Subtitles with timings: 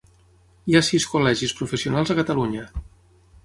[0.71, 2.69] Hi ha sis col·legis professionals a Catalunya.